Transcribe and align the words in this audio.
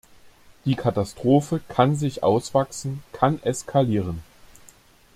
Die 0.65 0.73
Katastrophe 0.73 1.61
kann 1.67 1.95
sich 1.95 2.23
auswachsen, 2.23 3.03
kann 3.11 3.39
eskalieren. 3.43 4.23